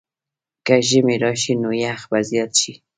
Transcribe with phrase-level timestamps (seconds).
[0.65, 2.73] که ژمی راشي، نو یخ به زیات شي.